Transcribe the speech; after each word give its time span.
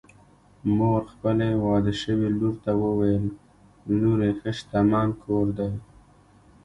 مور 0.77 1.01
خپلې 1.13 1.49
واده 1.65 1.93
شوې 2.01 2.29
لور 2.37 2.55
ته 2.63 2.71
وویل: 2.81 3.25
لورې! 4.01 4.31
ښه 4.39 4.51
شتمن 4.57 5.07
کور 5.23 5.47
دی 5.57 5.71